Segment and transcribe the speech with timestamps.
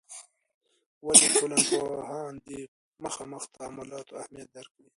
[1.05, 2.49] ولي ټولنپوهان د
[3.03, 4.89] مخامخ تعاملاتو اهمیت درک کوي؟